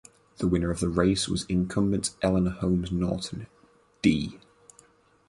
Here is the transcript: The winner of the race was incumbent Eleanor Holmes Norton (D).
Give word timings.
The 0.39 0.47
winner 0.47 0.71
of 0.71 0.79
the 0.79 0.89
race 0.89 1.29
was 1.29 1.45
incumbent 1.45 2.15
Eleanor 2.23 2.49
Holmes 2.49 2.91
Norton 2.91 3.45
(D). 4.01 4.39